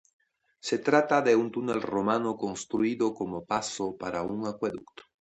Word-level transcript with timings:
Se 0.69 0.79
trata 0.79 1.19
de 1.21 1.35
un 1.35 1.51
túnel 1.51 1.79
romano 1.79 2.35
construido 2.35 3.13
como 3.13 3.45
paso 3.45 3.95
para 3.99 4.23
un 4.23 4.47
acueducto. 4.47 5.03